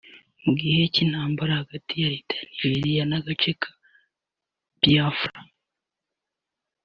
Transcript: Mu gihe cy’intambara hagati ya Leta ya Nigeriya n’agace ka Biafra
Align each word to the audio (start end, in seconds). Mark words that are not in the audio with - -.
Mu 0.43 0.51
gihe 0.59 0.81
cy’intambara 0.93 1.59
hagati 1.61 1.93
ya 2.01 2.09
Leta 2.13 2.33
ya 2.39 2.45
Nigeriya 2.47 3.03
n’agace 3.09 3.51
ka 3.61 3.71
Biafra 4.81 5.39